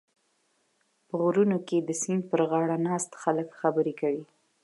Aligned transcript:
په 1.07 1.15
غرونو 1.23 1.57
کې 1.67 1.77
د 1.81 1.89
سیند 2.01 2.21
پرغاړه 2.31 2.77
ناست 2.87 3.11
خلک 3.21 3.47
خبرې 3.61 3.93
کوي. 4.01 4.25